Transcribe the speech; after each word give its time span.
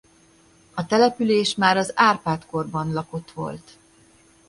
A 0.73 0.85
település 0.85 1.55
már 1.55 1.77
az 1.77 1.91
Árpád-korban 1.95 2.93
lakott 2.93 3.31
volt. 3.31 3.77